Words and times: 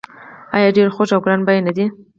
آیا 0.55 0.69
ډیر 0.77 0.87
خوږ 0.95 1.09
او 1.15 1.21
ګران 1.25 1.41
بیه 1.47 1.61
نه 1.67 1.71
دي؟ 1.77 1.85